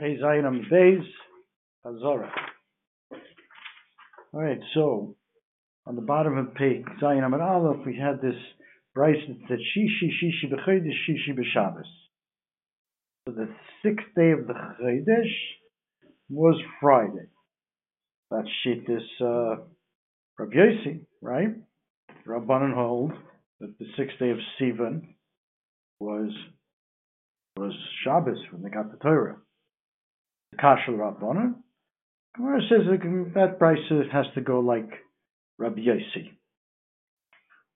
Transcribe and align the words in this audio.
Pei 0.00 0.16
Zayin 0.16 0.46
Beis, 0.72 1.04
Chazara. 1.84 2.30
All 4.32 4.40
right, 4.40 4.60
so 4.72 5.14
on 5.86 5.94
the 5.94 6.00
bottom 6.00 6.38
of 6.38 6.54
Pei 6.54 6.82
Zayin 7.02 7.22
Amid 7.22 7.42
Aleph, 7.42 7.84
we 7.84 7.98
had 7.98 8.22
this 8.22 8.40
Brisa 8.96 9.26
that 9.28 9.36
said 9.46 9.58
Shishi 9.58 10.08
Shishi 10.08 10.50
B'Chodesh 10.50 10.96
Shishi 11.06 11.38
B'Shabbos. 11.38 11.82
So 13.28 13.34
the 13.34 13.48
sixth 13.82 14.06
day 14.16 14.30
of 14.30 14.46
the 14.46 14.54
Chodesh 14.54 15.34
was 16.30 16.58
Friday. 16.80 17.28
That 18.30 18.46
sheet 18.62 18.84
is 18.88 19.02
uh, 19.20 19.56
Rabbi 20.38 20.54
Yossi, 20.54 21.00
right? 21.20 21.54
Rabbanan 22.26 22.72
hold 22.74 23.12
that 23.60 23.78
the 23.78 23.86
sixth 23.98 24.18
day 24.18 24.30
of 24.30 24.38
Sivan 24.58 25.02
was 25.98 26.30
was 27.56 27.74
Shabbos 28.02 28.38
when 28.50 28.62
they 28.62 28.70
got 28.70 28.90
the 28.90 28.96
Torah. 28.96 29.36
The 30.52 30.58
Kashal 30.58 30.96
Rabbanan. 30.96 31.54
Gemara 32.36 32.60
says 32.68 32.86
that, 33.34 33.58
brisa 33.60 34.10
has 34.12 34.26
to 34.34 34.40
go 34.40 34.60
like 34.60 34.88
Rabbi 35.58 35.80
Yossi. 35.80 36.30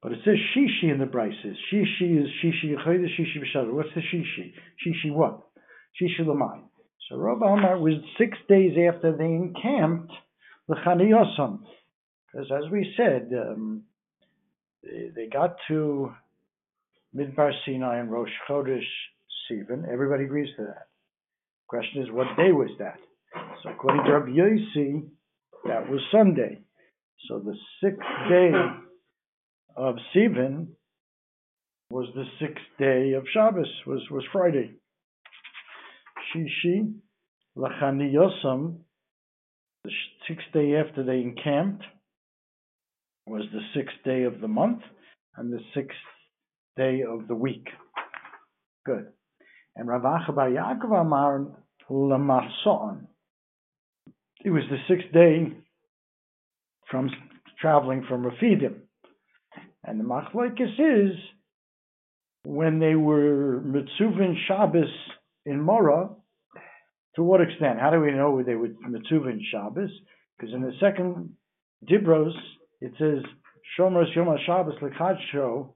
But 0.04 0.12
it 0.12 0.18
says 0.24 0.34
Shishi 0.54 0.92
in 0.92 0.98
the 0.98 1.06
Brisas. 1.06 1.56
Shishi 1.72 2.22
is 2.22 2.28
Shishi 2.42 2.76
Yechodah, 2.76 3.06
Shishi 3.18 3.42
B'Shabbos. 3.42 3.72
What's 3.72 3.88
the 3.94 4.02
Shishi? 4.02 4.52
Shishi 4.86 5.10
what? 5.10 5.40
Shishi 6.00 6.20
Lamai. 6.20 6.60
So 7.08 7.16
Rabbi 7.16 7.46
Amar 7.46 7.78
was 7.78 7.94
six 8.18 8.36
days 8.46 8.72
after 8.72 9.16
they 9.16 9.24
encamped 9.24 10.12
the 10.68 10.74
Chaniyosam. 10.74 11.60
Because 12.30 12.50
as 12.50 12.70
we 12.70 12.92
said, 12.98 13.30
um, 13.32 13.84
they, 14.82 15.10
they, 15.14 15.26
got 15.26 15.56
to 15.68 16.12
Midbar 17.16 17.52
Sinai 17.64 17.98
and 17.98 18.10
Rosh 18.10 18.28
Chodesh 18.48 18.82
Sivan. 19.50 19.90
Everybody 19.90 20.24
agrees 20.24 20.54
to 20.56 20.64
that. 20.64 20.88
Question 21.68 22.02
is, 22.02 22.08
what 22.10 22.36
day 22.36 22.52
was 22.52 22.70
that? 22.78 22.98
So 23.62 23.70
according 23.70 24.04
to 24.04 24.12
Rabbi 24.12 24.30
Yossi, 24.30 25.02
that 25.64 25.88
was 25.88 26.00
Sunday. 26.12 26.60
So 27.28 27.38
the 27.38 27.56
sixth 27.82 28.00
day 28.28 28.50
of 29.76 29.96
Sivan 30.14 30.68
was 31.90 32.08
the 32.14 32.24
sixth 32.40 32.64
day 32.78 33.12
of 33.12 33.24
Shabbos, 33.32 33.68
was, 33.86 34.02
was 34.10 34.24
Friday. 34.32 34.72
Shishi, 36.34 36.92
Lachani 37.56 38.12
Yosam, 38.12 38.78
the 39.84 39.90
sixth 40.28 40.46
day 40.52 40.74
after 40.76 41.04
they 41.04 41.20
encamped, 41.20 41.84
was 43.26 43.44
the 43.52 43.60
sixth 43.74 43.96
day 44.04 44.24
of 44.24 44.40
the 44.40 44.48
month 44.48 44.82
and 45.36 45.52
the 45.52 45.60
sixth 45.74 45.96
day 46.76 47.02
of 47.08 47.28
the 47.28 47.34
week. 47.34 47.66
Good. 48.84 49.06
And 49.76 49.88
Rav 49.88 50.02
Bar 50.02 50.50
Yaakov 50.50 51.00
Amar 51.00 51.46
Lamarson. 51.90 53.08
It 54.44 54.50
was 54.50 54.62
the 54.70 54.78
sixth 54.88 55.12
day 55.12 55.52
from 56.90 57.10
traveling 57.60 58.04
from 58.08 58.24
Rafidim. 58.24 58.74
And 59.84 59.98
the 59.98 60.04
machlekes 60.04 60.62
is 60.78 61.16
when 62.44 62.78
they 62.78 62.94
were 62.94 63.62
mitzuvin 63.64 64.34
Shabbos 64.46 64.90
in 65.46 65.60
Mora. 65.60 66.10
To 67.16 67.22
what 67.22 67.40
extent? 67.40 67.80
How 67.80 67.90
do 67.90 68.00
we 68.00 68.10
know 68.10 68.42
they 68.42 68.54
were 68.54 68.68
mitzuvin 68.68 69.40
Shabbos? 69.50 69.90
Because 70.36 70.54
in 70.54 70.62
the 70.62 70.72
second 70.80 71.30
Dibros 71.88 72.32
it 72.80 72.92
says 72.98 73.22
Shomros 73.78 74.14
Yom 74.14 74.36
Shabbos 74.46 74.74
Lekadsho. 74.80 75.73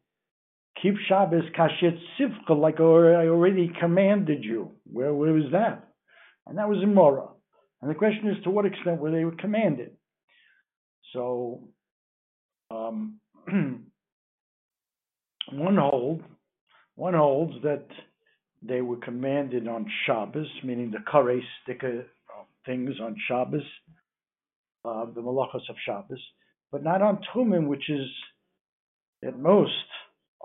Keep 0.82 0.94
Shabbos 1.08 1.44
kashet 1.56 1.98
sivka 2.18 2.58
like 2.58 2.78
I 2.78 3.28
already 3.28 3.70
commanded 3.80 4.44
you. 4.44 4.72
Where, 4.90 5.12
where 5.12 5.32
was 5.32 5.50
that? 5.52 5.88
And 6.46 6.58
that 6.58 6.68
was 6.68 6.82
in 6.82 6.94
Mora. 6.94 7.28
And 7.82 7.90
the 7.90 7.94
question 7.94 8.28
is 8.28 8.42
to 8.44 8.50
what 8.50 8.66
extent 8.66 9.00
were 9.00 9.10
they 9.10 9.24
commanded? 9.38 9.96
So 11.12 11.68
um, 12.70 13.20
one 15.52 15.76
hold, 15.76 16.22
one 16.94 17.14
holds 17.14 17.54
that 17.62 17.86
they 18.62 18.80
were 18.80 18.96
commanded 18.96 19.68
on 19.68 19.86
Shabbos, 20.04 20.48
meaning 20.64 20.90
the 20.90 20.98
kare 21.10 21.40
sticker 21.62 22.06
things 22.66 22.96
on 23.00 23.16
Shabbos, 23.26 23.62
uh, 24.84 25.06
the 25.14 25.22
malachas 25.22 25.68
of 25.70 25.76
Shabbos, 25.86 26.20
but 26.70 26.82
not 26.82 27.00
on 27.00 27.18
Techumin, 27.18 27.66
which 27.66 27.88
is 27.88 28.06
at 29.24 29.38
most 29.38 29.72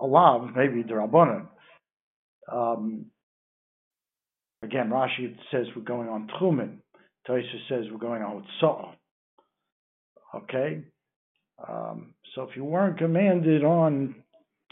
a 0.00 0.06
lav, 0.06 0.50
maybe 0.54 0.82
the 0.82 0.94
rabbanon. 0.94 1.48
Um, 2.50 3.06
again, 4.62 4.90
Rashi 4.90 5.36
says 5.50 5.66
we're 5.74 5.82
going 5.82 6.08
on 6.08 6.28
Techumin. 6.28 6.78
Taisa 7.28 7.68
says 7.68 7.84
we're 7.90 7.98
going 7.98 8.22
on 8.22 8.44
Saw. 8.60 8.92
Okay, 10.34 10.82
um, 11.68 12.14
so 12.34 12.42
if 12.42 12.56
you 12.56 12.64
weren't 12.64 12.98
commanded 12.98 13.62
on 13.62 14.16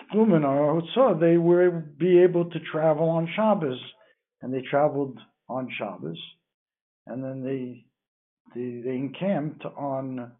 Techumin 0.01 0.45
or 0.45 0.83
Hotzah, 0.83 1.21
they 1.21 1.37
would 1.37 1.99
be 1.99 2.19
able 2.19 2.51
to 2.51 2.59
travel 2.73 3.09
on 3.09 3.29
Shabbos, 3.37 3.79
and 4.41 4.53
they 4.53 4.63
traveled 4.63 5.19
on 5.49 5.69
Shabbos, 5.79 6.19
and 7.07 7.23
then 7.23 7.45
they 7.45 7.85
they, 8.55 8.83
they 8.85 8.97
encamped 8.97 9.65
on 9.65 10.33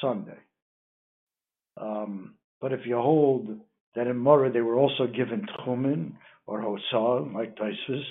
Sunday. 0.00 0.38
Um, 1.80 2.34
but 2.60 2.72
if 2.72 2.80
you 2.86 2.96
hold 2.96 3.48
that 3.94 4.06
in 4.06 4.16
Mora 4.16 4.50
they 4.52 4.60
were 4.60 4.76
also 4.76 5.06
given 5.06 5.46
Techumin 5.46 6.12
or 6.46 6.60
Hotzah, 6.60 7.32
like 7.34 7.56
Taisus, 7.56 8.04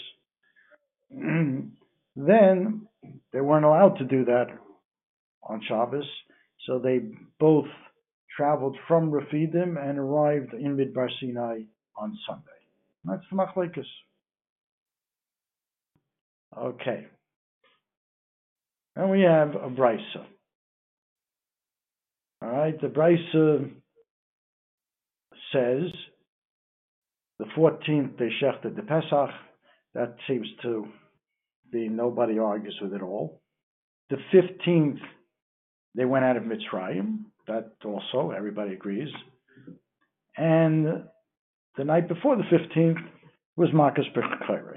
then 2.16 2.88
they 3.34 3.42
weren't 3.42 3.66
allowed 3.66 3.98
to 3.98 4.06
do 4.06 4.26
that 4.26 4.48
on 5.44 5.62
Shabbos, 5.68 6.06
so 6.66 6.80
they 6.80 7.02
both 7.40 7.68
traveled 8.36 8.78
from 8.88 9.12
Rafidim 9.12 9.78
and 9.78 9.98
arrived 9.98 10.54
in 10.54 10.78
Midbar 10.78 11.10
Sinai 11.20 11.62
on 11.98 12.18
Sunday. 12.28 12.44
That's 13.04 13.24
the 13.30 13.38
Machlekes. 13.38 13.86
Okay. 16.58 17.08
And 18.96 19.10
we 19.10 19.22
have 19.22 19.56
a 19.56 19.70
Brisa. 19.70 20.26
All 22.42 22.50
right, 22.50 22.80
the 22.80 22.88
Brisa 22.88 23.70
says 25.52 25.92
the 27.40 27.46
14th 27.58 28.18
they 28.18 28.30
shechted 28.42 28.76
the 28.76 28.84
Pesach. 28.84 29.30
That 29.94 30.16
seems 30.28 30.48
to 30.62 30.88
be 31.72 31.88
nobody 31.90 32.38
argues 32.40 32.78
with 32.82 32.94
it 32.94 33.02
all. 33.02 33.42
The 34.10 34.18
15th 34.34 35.00
they 35.96 36.06
went 36.06 36.26
out 36.26 36.38
of 36.38 36.44
Mitzrayim. 36.44 37.26
That 37.48 37.72
also, 37.84 38.32
everybody 38.32 38.74
agrees. 38.74 39.10
And 40.38 41.04
the 41.78 41.84
night 41.84 42.08
before 42.08 42.36
the 42.36 42.44
15th 42.44 43.04
was 43.58 43.70
Makas 43.70 44.06
Bechoros. 44.16 44.76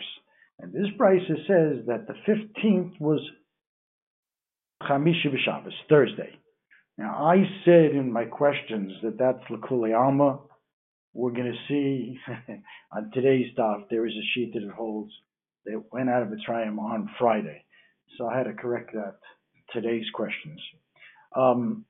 And 0.59 0.73
this 0.73 0.89
Brisa 0.99 1.37
says 1.47 1.87
that 1.87 2.07
the 2.07 2.15
15th 2.27 3.01
was 3.01 3.21
Chamishi 4.83 5.27
B'Shabbos, 5.27 5.73
Thursday. 5.89 6.31
Now, 6.99 7.25
I 7.25 7.45
said 7.65 7.93
in 7.93 8.13
my 8.13 8.25
questions 8.25 8.93
that 9.03 9.19
that's 9.19 9.43
Lakuli 9.51 9.97
Alma. 9.99 10.41
We're 11.15 11.33
going 11.33 11.53
to 11.53 11.69
see 11.69 12.19
on 12.93 13.11
today's 13.13 13.53
stuff, 13.53 13.83
there 13.91 14.07
is 14.07 14.15
a 14.15 14.27
sheet 14.35 14.53
that 14.55 14.63
it 14.63 14.71
holds 14.71 15.13
that 15.65 15.83
went 15.93 16.11
out 16.11 16.23
of 16.23 16.29
Mitzrayim 16.29 16.79
on 16.79 17.11
Friday. 17.19 17.65
So 18.19 18.27
I 18.27 18.37
had 18.37 18.45
to 18.45 18.55
correct 18.55 18.93
that 18.95 19.17
today's 19.73 20.07
questions. 20.15 20.61
Um, 21.37 21.85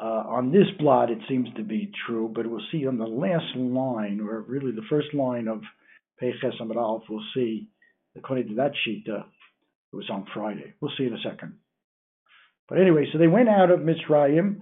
uh, 0.00 0.24
on 0.26 0.52
this 0.52 0.66
blot, 0.78 1.10
it 1.10 1.18
seems 1.28 1.48
to 1.56 1.62
be 1.62 1.92
true, 2.06 2.30
but 2.34 2.46
we'll 2.46 2.64
see 2.72 2.86
on 2.86 2.98
the 2.98 3.04
last 3.04 3.54
line, 3.56 4.20
or 4.20 4.40
really 4.40 4.72
the 4.72 4.82
first 4.88 5.12
line 5.14 5.48
of 5.48 5.60
Peches 6.18 6.54
Amid 6.60 6.76
Aleph, 6.76 7.02
we'll 7.08 7.22
see, 7.34 7.68
according 8.16 8.48
to 8.48 8.54
that 8.54 8.72
sheet, 8.84 9.04
uh, 9.08 9.24
it 9.92 9.96
was 9.96 10.08
on 10.10 10.26
Friday. 10.32 10.72
We'll 10.80 10.92
see 10.96 11.04
in 11.04 11.12
a 11.12 11.22
second. 11.22 11.58
But 12.68 12.80
anyway, 12.80 13.06
so 13.12 13.18
they 13.18 13.26
went 13.26 13.50
out 13.50 13.70
of 13.70 13.80
Mitzrayim 13.80 14.60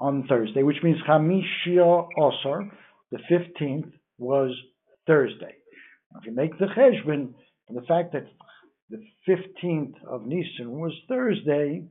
on 0.00 0.26
Thursday, 0.28 0.62
which 0.62 0.82
means 0.82 0.96
Chamishia 1.08 2.08
Osar, 2.18 2.70
the 3.10 3.18
15th, 3.30 3.92
was 4.18 4.50
Thursday. 5.06 5.54
If 6.18 6.26
you 6.26 6.32
make 6.32 6.58
the 6.58 6.66
Cheshbon, 6.66 7.34
the 7.68 7.82
fact 7.82 8.12
that 8.12 8.26
the 8.88 9.02
15th 9.28 9.94
of 10.08 10.26
Nisan 10.26 10.70
was 10.72 10.92
Thursday, 11.08 11.84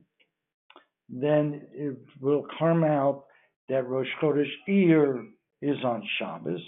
then 1.08 1.62
it 1.72 1.96
will 2.20 2.44
come 2.58 2.84
out 2.84 3.24
that 3.68 3.86
Rosh 3.88 4.08
Chodesh 4.22 4.50
Iyar 4.68 5.24
is 5.62 5.76
on 5.84 6.02
Shabbos, 6.18 6.60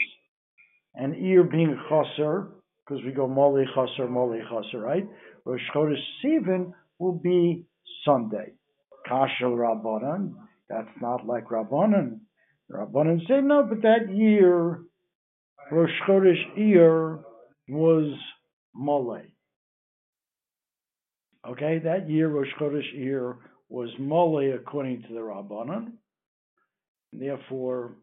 and 0.95 1.15
Iyar 1.15 1.51
being 1.51 1.77
Chaser, 1.89 2.49
because 2.87 3.05
we 3.05 3.13
go 3.13 3.27
Moli 3.27 3.65
Chaser, 3.75 4.09
Moli 4.09 4.41
Chaser, 4.49 4.81
right? 4.81 5.07
Rosh 5.45 5.61
Chodesh 5.75 6.01
Sivan 6.25 6.73
will 6.99 7.13
be 7.13 7.65
Sunday. 8.05 8.53
Kashal 9.09 9.57
Rabbanan, 9.57 10.35
that's 10.73 10.89
not 11.01 11.27
like 11.27 11.49
Rabbanan. 11.49 12.21
Rabbanan 12.71 13.21
say, 13.29 13.41
no, 13.43 13.65
but 13.69 13.83
that 13.83 14.15
year, 14.15 14.83
Rosh 15.71 15.91
Chodesh 16.09 16.59
Iyar 16.59 17.23
was 17.69 18.15
Mole. 18.75 19.21
Okay, 21.47 21.81
that 21.85 22.09
year 22.09 22.29
Rosh 22.29 22.49
Chodesh 22.59 22.97
Iyar 22.97 23.37
was 23.69 23.91
Mole 23.99 24.55
according 24.55 25.03
to 25.03 25.09
the 25.09 25.21
Rabbanon. 25.21 25.93
Therefore, 27.13 27.97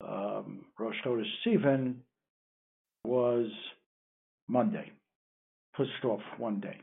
um, 0.00 0.64
Rosh 0.78 0.96
Chodesh 1.04 1.24
Sivan 1.46 1.96
was 3.04 3.50
Monday, 4.48 4.90
pushed 5.76 6.04
off 6.04 6.22
one 6.38 6.60
day. 6.60 6.78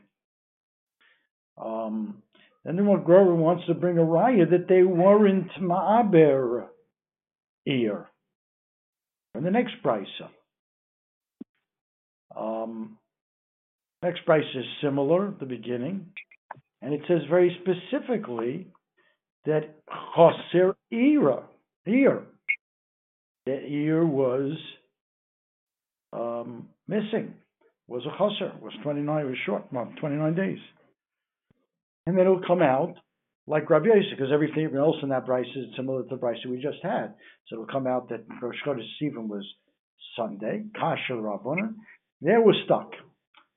Um, 1.60 2.22
then 2.64 2.76
the 2.76 2.84
one 2.84 3.02
Grover 3.02 3.34
wants 3.34 3.66
to 3.66 3.74
bring 3.74 3.98
a 3.98 4.02
raya 4.02 4.48
that 4.50 4.68
they 4.68 4.82
weren't 4.82 5.50
Ma'aber 5.60 6.66
Iyar. 7.68 8.06
And 9.34 9.44
the 9.44 9.50
next 9.50 9.74
brisa. 9.84 10.28
Um, 12.36 12.98
next 14.02 14.20
brisa 14.26 14.56
is 14.56 14.64
similar 14.82 15.28
at 15.28 15.40
the 15.40 15.46
beginning, 15.46 16.06
and 16.82 16.92
it 16.92 17.02
says 17.08 17.22
very 17.30 17.56
specifically 17.62 18.66
that 19.46 19.74
Choser 20.16 20.74
Ira, 20.92 21.44
Iyar, 21.86 22.22
That 23.46 23.62
Iyar 23.62 24.06
was 24.06 24.56
um, 26.12 26.68
missing, 26.86 27.34
was 27.86 28.02
a 28.04 28.22
Choser, 28.22 28.60
was 28.60 28.72
29, 28.82 29.26
was 29.26 29.36
short 29.46 29.72
month, 29.72 29.96
29 30.00 30.34
days. 30.34 30.58
And 32.08 32.16
then 32.16 32.24
it'll 32.24 32.40
come 32.40 32.62
out 32.62 32.94
like 33.46 33.68
Rabbi 33.68 33.88
Yosef, 33.88 34.16
because 34.16 34.32
everything 34.32 34.74
else 34.74 34.96
in 35.02 35.10
that 35.10 35.26
brisa 35.26 35.58
is 35.58 35.66
similar 35.76 36.02
to 36.04 36.08
the 36.08 36.16
brisa 36.16 36.46
we 36.48 36.56
just 36.56 36.78
had. 36.82 37.12
So 37.46 37.56
it'll 37.56 37.66
come 37.66 37.86
out 37.86 38.08
that 38.08 38.24
Rosh 38.40 38.56
Chodesh 38.66 38.80
Sivan 38.98 39.28
was 39.28 39.44
Sunday, 40.16 40.64
Kasher 40.74 41.20
Rabbanon. 41.20 41.74
There 42.22 42.40
was 42.40 42.56
stuck, 42.64 42.92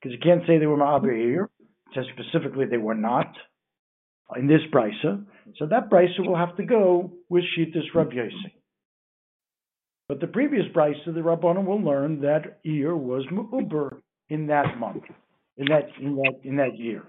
because 0.02 0.12
you 0.12 0.20
can't 0.22 0.42
say 0.46 0.58
they 0.58 0.66
were 0.66 0.76
Ma'aber 0.76 1.18
here. 1.18 1.50
It 1.62 1.96
says 1.96 2.06
specifically 2.14 2.66
they 2.66 2.76
were 2.76 2.94
not 2.94 3.34
in 4.36 4.48
this 4.48 4.60
brisa. 4.74 5.26
So 5.58 5.68
that 5.68 5.90
brisa 5.90 6.20
will 6.20 6.36
have 6.36 6.58
to 6.58 6.64
go 6.64 7.14
with 7.30 7.46
Shittas 7.58 7.96
Rabbi 7.96 8.16
Yosef. 8.16 8.52
But 10.10 10.20
the 10.20 10.28
previous 10.28 10.66
brisa, 10.76 11.06
the 11.06 11.22
Rabbanon 11.22 11.64
will 11.64 11.82
learn 11.82 12.20
that 12.22 12.60
year 12.64 12.98
was 12.98 13.26
Mu'uber 13.32 14.02
in 14.28 14.48
that 14.48 14.78
month, 14.78 15.04
in 15.56 15.68
that 15.68 15.88
in 16.02 16.16
that 16.18 16.34
in 16.44 16.58
that 16.58 16.78
year, 16.78 17.04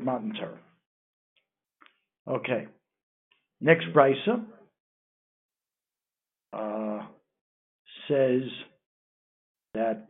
Matan 0.00 0.32
Torah. 0.38 0.58
Okay. 2.28 2.66
Next 3.60 3.86
brisa 3.94 4.44
uh, 6.52 7.06
says 8.08 8.42
that 9.74 10.08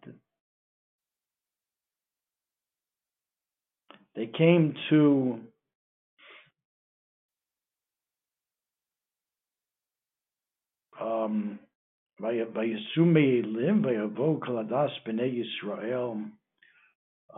they 4.14 4.26
came 4.26 4.74
to 4.90 5.40
um, 11.00 11.58
Vayasume 12.20 13.44
Yisrael, 15.22 16.30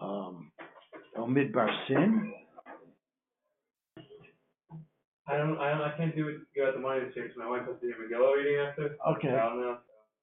um, 0.01 0.53
El 1.19 1.27
Midbar 1.27 1.69
Sin, 1.89 2.33
I 5.27 5.37
don't, 5.37 5.59
I 5.59 5.71
don't, 5.71 5.83
I 5.83 5.97
can't 5.97 6.15
do 6.15 6.29
it, 6.29 6.37
go 6.57 6.69
at 6.69 6.75
the 6.75 6.81
morning 6.81 7.11
because 7.13 7.31
my 7.37 7.49
wife 7.49 7.63
has 7.67 7.75
to 7.81 7.87
do 7.89 7.93
Megillah 7.93 8.37
reading 8.37 8.61
after. 8.61 8.97
Okay. 9.17 9.29
I 9.29 9.49
don't 9.49 9.61
know. 9.61 9.79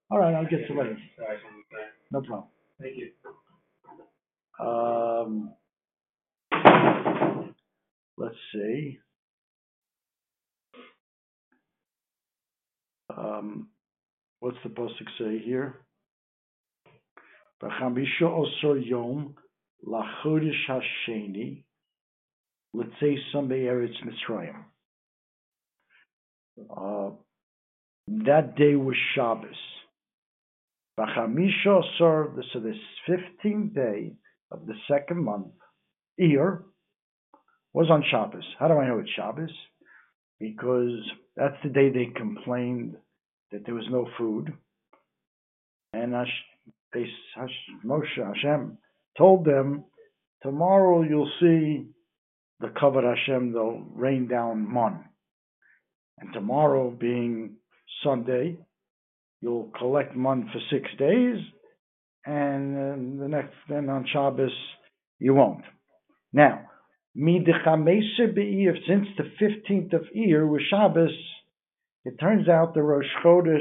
All 0.09 0.19
right, 0.19 0.33
I'll 0.33 0.43
get 0.47 0.59
to 0.59 0.63
it. 0.63 0.67
do 0.67 0.81
it, 0.81 0.97
so 1.17 1.23
I 1.23 1.35
can 1.35 1.63
say. 1.69 1.83
No 2.11 2.21
problem. 2.21 2.47
Thank 2.79 2.95
you. 2.95 3.11
Um, 4.65 5.53
let's 8.17 8.35
see. 8.53 8.99
Um, 13.15 13.67
what's 14.39 14.57
the 14.63 14.69
posuk 14.69 15.09
say 15.19 15.39
here? 15.39 15.81
B'chamisha 17.61 18.23
osor 18.23 18.83
yom 18.83 19.35
lachodesh 19.85 20.67
hasheni 20.69 21.63
l'tzei 22.73 23.15
some 23.31 23.49
eretz 23.49 23.95
Mitzrayim. 24.03 24.63
Uh, 26.75 27.11
that 28.07 28.55
day 28.55 28.75
was 28.75 28.95
Shabbos. 29.13 29.55
B'chamisha 30.99 31.81
osor, 31.99 32.41
so 32.53 32.59
the 32.59 32.73
fifteenth 33.05 33.73
day 33.73 34.13
of 34.51 34.65
the 34.65 34.75
second 34.89 35.23
month, 35.23 35.47
Iyar, 36.19 36.63
was 37.73 37.89
on 37.89 38.03
Shabbos. 38.09 38.45
How 38.57 38.69
do 38.69 38.75
I 38.75 38.87
know 38.87 38.99
it's 38.99 39.09
Shabbos? 39.15 39.51
Because 40.39 40.99
that's 41.35 41.57
the 41.63 41.69
day 41.69 41.89
they 41.89 42.05
complained 42.15 42.95
that 43.51 43.65
there 43.65 43.75
was 43.75 43.87
no 43.89 44.07
food. 44.17 44.53
And 45.93 46.13
Hash, 46.13 46.27
they, 46.93 47.05
Hash, 47.35 47.49
Moshe 47.85 48.17
Hashem 48.17 48.77
told 49.17 49.45
them, 49.45 49.85
tomorrow 50.43 51.01
you'll 51.03 51.31
see 51.39 51.87
the 52.59 52.69
covered 52.79 53.03
Hashem, 53.03 53.51
they'll 53.51 53.83
rain 53.93 54.27
down 54.27 54.71
mon. 54.71 55.03
And 56.19 56.33
tomorrow 56.33 56.89
being 56.89 57.57
Sunday, 58.03 58.57
you'll 59.41 59.71
collect 59.77 60.15
mon 60.15 60.49
for 60.51 60.59
six 60.71 60.89
days, 60.97 61.37
and 62.25 63.19
the 63.19 63.27
next, 63.27 63.53
then 63.69 63.89
on 63.89 64.05
Shabbos, 64.11 64.51
you 65.19 65.33
won't. 65.33 65.63
Now, 66.33 66.61
since 67.15 69.07
the 69.17 69.31
15th 69.41 69.93
of 69.93 70.05
Iyar 70.15 70.47
was 70.47 70.61
Shabbos, 70.69 71.11
it 72.03 72.19
turns 72.19 72.49
out 72.49 72.73
the 72.73 72.81
Rosh 72.81 73.05
Chodesh 73.23 73.59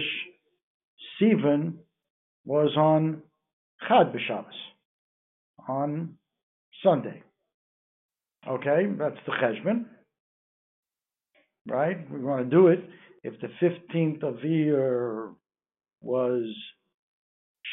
Sivan 1.21 1.75
was 2.45 2.77
on 2.77 3.23
Chad 3.89 4.13
B'Shabbos, 4.13 4.74
on 5.69 6.17
Sunday. 6.83 7.23
Okay, 8.47 8.87
that's 8.99 9.17
the 9.27 9.33
Cheshbon, 9.33 9.87
right? 11.67 12.11
We 12.11 12.21
want 12.21 12.45
to 12.45 12.51
do 12.57 12.69
it 12.69 12.81
if 13.23 13.35
the 13.41 13.49
15th 13.63 14.23
of 14.23 14.35
Iyar 14.45 15.35
was 16.03 16.55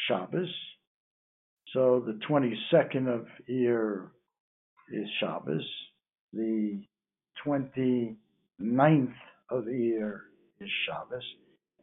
Shabbos, 0.08 0.48
so 1.72 2.02
the 2.06 2.18
22nd 2.28 3.08
of 3.08 3.26
Iyar 3.50 4.08
is 4.90 5.06
Shabbos. 5.20 5.66
The 6.32 6.82
29th 7.46 9.14
of 9.50 9.64
Iyar 9.64 10.20
is 10.60 10.68
Shabbos. 10.86 11.24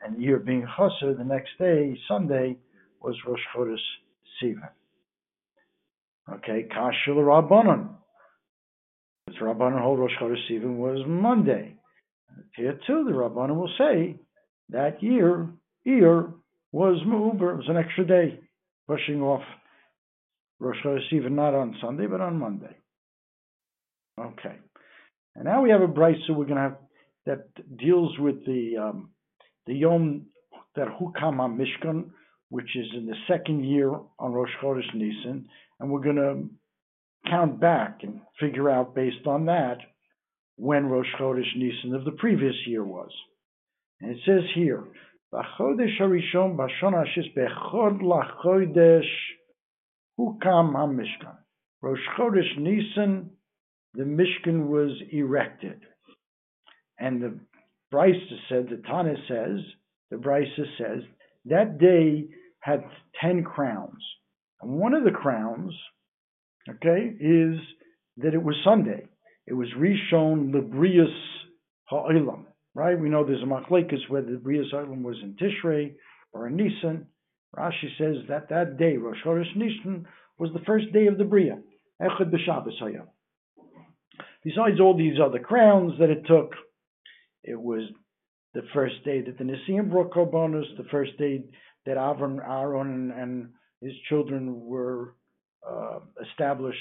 And 0.01 0.17
Iyar 0.17 0.43
being 0.43 0.65
Chaser, 0.77 1.13
the 1.13 1.23
next 1.23 1.51
day, 1.59 1.95
Sunday, 2.07 2.57
was 3.01 3.15
Rosh 3.27 3.39
Chodesh 3.55 3.77
Sivan. 4.41 4.78
Okay, 6.35 6.67
Kashil 6.69 7.15
Rabbanon. 7.15 7.89
Because 9.25 9.41
Rabbanon 9.41 9.81
hold 9.81 9.99
Rosh 9.99 10.11
Chodesh 10.21 10.49
Sivan 10.49 10.77
was 10.77 11.05
Monday. 11.07 11.75
Here 12.55 12.79
too, 12.85 13.05
the 13.05 13.11
Rabbanon 13.11 13.55
will 13.55 13.71
say 13.77 14.19
that 14.69 15.01
year, 15.01 15.49
Iyar 15.87 16.33
was 16.71 17.01
Mu'uber, 17.05 17.53
it 17.53 17.57
was 17.57 17.69
an 17.69 17.77
extra 17.77 18.05
day, 18.05 18.39
pushing 18.87 19.21
off 19.21 19.43
Rosh 20.59 20.77
Chodesh 20.83 21.11
Sivan 21.11 21.31
not 21.31 21.53
on 21.53 21.75
Sunday, 21.81 22.05
but 22.05 22.21
on 22.21 22.37
Monday. 22.37 22.75
Okay. 24.19 24.55
And 25.35 25.45
now 25.45 25.61
we 25.61 25.69
have 25.69 25.81
a 25.81 25.87
brisa 25.87 26.29
we're 26.29 26.45
going 26.45 26.55
to 26.55 26.61
have 26.61 26.77
that 27.25 27.77
deals 27.77 28.17
with 28.19 28.45
the 28.45 28.77
um, 28.77 29.09
the 29.67 29.73
Yom 29.73 30.25
that 30.75 30.87
Hukam 30.87 31.57
Mishkan, 31.57 32.09
which 32.49 32.75
is 32.75 32.87
in 32.95 33.05
the 33.05 33.15
second 33.27 33.63
year 33.63 33.91
on 34.19 34.33
Rosh 34.33 34.49
Chodesh 34.61 34.93
Nisan, 34.93 35.47
and 35.79 35.91
we're 35.91 36.01
going 36.01 36.15
to 36.15 37.29
count 37.29 37.59
back 37.59 37.99
and 38.03 38.21
figure 38.39 38.69
out 38.69 38.95
based 38.95 39.27
on 39.27 39.45
that 39.45 39.77
when 40.57 40.87
Rosh 40.87 41.07
Chodesh 41.19 41.55
Nisan 41.55 41.95
of 41.95 42.05
the 42.05 42.11
previous 42.11 42.55
year 42.65 42.83
was. 42.83 43.11
And 44.01 44.11
it 44.11 44.17
says 44.25 44.43
here, 44.55 44.83
B'chodesh 45.33 45.99
Harishon 45.99 46.57
B'shon 46.57 46.93
Hashis 46.93 47.35
B'chod 47.37 48.01
LaChodesh 48.01 49.03
Hukam 50.19 50.73
HaMishkan. 50.73 51.37
Rosh 51.81 51.99
Chodesh 52.17 52.57
Nisan 52.57 53.31
the 53.93 54.03
Mishkan 54.03 54.67
was 54.67 54.91
erected. 55.11 55.81
And 56.99 57.21
the 57.21 57.39
Brisa 57.93 58.37
said, 58.47 58.67
the 58.69 58.81
Tana 58.87 59.15
says, 59.27 59.59
the 60.11 60.17
Brisa 60.17 60.65
says, 60.77 61.03
that 61.45 61.79
day 61.79 62.27
had 62.59 62.83
10 63.21 63.43
crowns. 63.43 64.03
And 64.61 64.71
one 64.71 64.93
of 64.93 65.03
the 65.03 65.11
crowns, 65.11 65.73
okay, 66.69 67.13
is 67.19 67.59
that 68.17 68.33
it 68.33 68.43
was 68.43 68.55
Sunday. 68.63 69.05
It 69.47 69.53
was 69.53 69.67
Rishon 69.77 70.51
Librius 70.53 71.13
Ha'ilam, 71.91 72.45
right? 72.75 72.99
We 72.99 73.09
know 73.09 73.25
there's 73.25 73.41
a 73.41 73.45
machlekes 73.45 74.07
the 74.09 74.41
Brius 74.43 74.71
Ha'ilam 74.71 75.01
was 75.01 75.17
in 75.23 75.35
Tishrei 75.35 75.95
or 76.33 76.47
in 76.47 76.55
Nisan. 76.55 77.07
Rashi 77.57 77.89
says 77.97 78.17
that 78.27 78.49
that 78.49 78.77
day, 78.77 78.97
Rosh 78.97 79.17
Chodesh 79.25 79.55
Nisan, 79.55 80.05
was 80.37 80.51
the 80.53 80.63
first 80.65 80.91
day 80.93 81.07
of 81.07 81.17
the 81.17 81.23
Bria. 81.23 81.59
Echad 82.01 82.31
b'Shabbos 82.31 82.79
haya. 82.79 83.05
Besides 84.43 84.79
all 84.79 84.95
these 84.95 85.19
other 85.23 85.39
crowns 85.39 85.93
that 85.99 86.09
it 86.09 86.25
took, 86.27 86.53
it 87.43 87.59
was 87.59 87.89
the 88.53 88.61
first 88.73 89.03
day 89.03 89.21
that 89.21 89.37
the 89.37 89.43
Nesi'im 89.43 89.89
brought 89.89 90.11
korbanos, 90.11 90.65
the 90.77 90.87
first 90.91 91.17
day 91.17 91.43
that 91.89 91.97
Avram, 91.97 92.37
Aaron, 92.47 93.11
and 93.17 93.49
his 93.81 93.93
children 94.09 94.61
were 94.63 95.15
uh, 95.67 95.99
established 96.29 96.77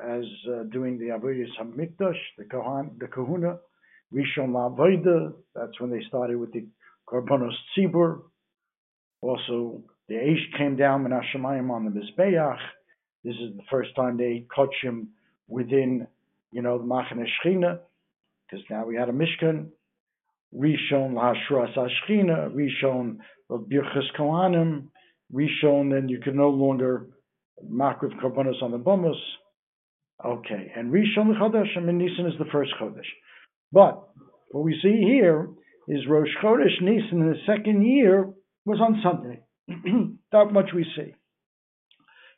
as 0.00 0.22
uh, 0.48 0.62
doing 0.70 0.98
the 0.98 1.06
Avodas 1.06 1.50
Hamikdash, 1.60 2.18
the 2.38 2.44
Kohan, 2.44 2.96
the 3.00 3.08
Kahuna, 3.08 3.58
Rishon 4.14 4.50
La'avoda. 4.50 5.32
That's 5.56 5.80
when 5.80 5.90
they 5.90 6.00
started 6.06 6.36
with 6.36 6.52
the 6.52 6.64
Korbanos 7.08 7.54
Tzibur. 7.76 8.22
Also, 9.20 9.82
the 10.08 10.14
Aish 10.14 10.56
came 10.56 10.76
down 10.76 11.04
in 11.06 11.10
Hashemayim 11.10 11.68
on 11.70 11.84
the 11.84 11.90
Mizbeach. 11.90 12.58
This 13.24 13.34
is 13.34 13.56
the 13.56 13.64
first 13.68 13.90
time 13.96 14.16
they 14.16 14.46
him 14.80 15.08
within, 15.48 16.06
you 16.52 16.62
know, 16.62 16.78
the 16.78 16.84
Machane 16.84 17.26
Shechina, 17.44 17.80
because 18.48 18.64
now 18.70 18.86
we 18.86 18.94
had 18.94 19.08
a 19.08 19.12
Mishkan. 19.12 19.70
Rishon 20.54 21.14
La'ashras 21.14 21.76
Ashchina, 21.76 22.50
Rishon 22.52 23.16
of 23.50 23.62
Birchas 23.62 24.06
Kohanim, 24.18 24.88
Rishon, 25.32 25.90
then 25.92 26.08
you 26.08 26.20
can 26.20 26.36
no 26.36 26.50
longer 26.50 27.08
makriv 27.64 28.12
korbanos 28.20 28.62
on 28.62 28.70
the 28.70 28.78
bomus. 28.78 29.16
Okay, 30.24 30.72
and 30.76 30.92
Rishon 30.92 31.38
Chodesh, 31.40 31.76
I 31.76 31.80
mean 31.80 31.98
Nisan 31.98 32.26
is 32.26 32.38
the 32.38 32.50
first 32.52 32.72
Chodesh. 32.80 33.08
But 33.72 34.08
what 34.50 34.64
we 34.64 34.78
see 34.82 35.02
here 35.04 35.48
is 35.88 36.06
Rosh 36.08 36.28
Chodesh 36.42 36.80
Nisan 36.80 37.22
in 37.22 37.30
the 37.30 37.38
second 37.46 37.84
year 37.86 38.30
was 38.64 38.78
on 38.80 39.00
Sunday. 39.02 39.40
that 40.32 40.52
much 40.52 40.70
we 40.74 40.84
see. 40.96 41.14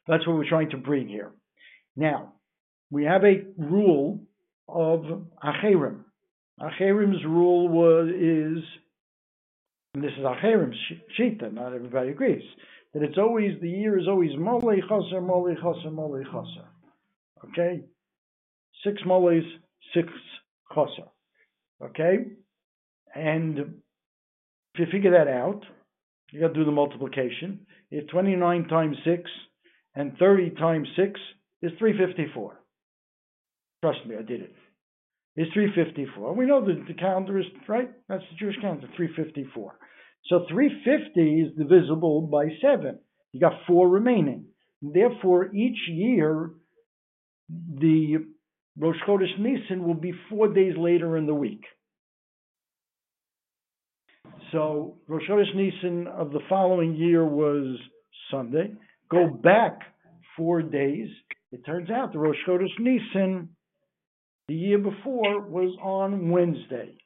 That's 0.07 0.27
what 0.27 0.37
we're 0.37 0.49
trying 0.49 0.71
to 0.71 0.77
bring 0.77 1.09
here. 1.09 1.33
Now, 1.97 2.35
we 2.91 3.05
have 3.05 3.25
a 3.25 3.45
rule 3.59 4.27
of 4.69 5.01
Acherim. 5.43 6.04
Acherim's 6.61 7.25
rule 7.25 7.69
was 7.69 8.09
is, 8.09 8.65
and 9.95 10.05
this 10.05 10.13
is 10.13 10.25
Acherim's 10.25 10.77
shita, 11.19 11.53
not 11.53 11.73
everybody 11.75 12.11
agrees, 12.11 12.43
that 12.93 13.03
it's 13.03 13.19
always, 13.19 13.61
the 13.61 13.69
year 13.69 13.99
is 13.99 14.07
always 14.07 14.31
Molei 14.33 14.81
Chaser, 14.81 15.21
Molei 15.21 15.57
Chaser, 15.57 15.91
Molei 15.91 16.25
Chaser. 16.25 16.67
Okay? 17.49 17.83
Six 18.85 19.03
Moleis, 19.05 19.45
six 19.95 20.09
Chaser. 20.73 21.09
Okay? 21.83 22.19
And 23.15 23.59
if 23.59 24.79
you 24.79 24.87
figure 24.93 25.13
that 25.13 25.29
out, 25.29 25.63
you 26.31 26.41
got 26.41 26.49
to 26.49 26.55
do 26.55 26.65
the 26.65 26.73
multiplication. 26.73 27.67
If 27.91 28.09
29 28.09 28.69
times 28.69 28.97
6 29.05 29.31
and 29.95 30.17
30 30.19 30.51
times 30.51 30.89
6 30.97 31.21
is 31.63 31.73
354. 31.79 32.61
Trust 33.83 34.07
me, 34.07 34.17
I 34.17 34.23
did 34.23 34.41
it. 34.41 34.55
It's 35.37 35.53
354. 35.53 36.35
We 36.35 36.47
know 36.47 36.65
that 36.65 36.85
the 36.87 36.95
calendar 36.95 37.39
is, 37.39 37.47
right? 37.69 37.91
That's 38.09 38.23
the 38.31 38.37
Jewish 38.39 38.57
calendar, 38.61 38.87
354. 38.97 39.79
So 40.27 40.47
350 40.49 41.41
is 41.41 41.57
divisible 41.57 42.23
by 42.23 42.47
7. 42.63 42.99
You 43.33 43.41
got 43.41 43.53
4 43.67 43.89
remaining. 43.89 44.47
Therefore, 44.81 45.53
each 45.55 45.79
year, 45.89 46.51
the 47.49 48.27
Rosh 48.79 48.97
Chodesh 49.07 49.39
Nisan 49.39 49.85
will 49.87 49.95
be 49.95 50.13
four 50.29 50.53
days 50.53 50.75
later 50.77 51.17
in 51.17 51.27
the 51.27 51.35
week. 51.35 51.63
So 54.53 54.97
Rosh 55.09 55.23
Chodesh 55.29 55.55
Nisan 55.55 56.07
of 56.07 56.33
the 56.33 56.41
following 56.49 56.95
year 56.95 57.25
was 57.25 57.79
Sunday. 58.31 58.75
Go 59.11 59.29
back 59.29 59.81
four 60.37 60.63
days. 60.63 61.09
It 61.53 61.65
turns 61.65 61.91
out 61.91 62.13
the 62.13 62.19
Rosh 62.19 62.37
Chodesh 62.49 62.79
Nisan 62.79 63.51
the 64.49 64.55
year 64.55 64.79
before 64.79 65.41
was 65.41 65.77
on 65.83 66.31
Wednesday, 66.31 66.97